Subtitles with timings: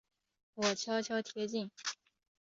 [0.55, 1.69] 我悄悄贴近